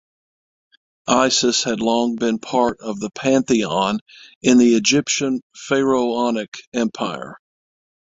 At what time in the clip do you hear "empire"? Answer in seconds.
6.73-7.37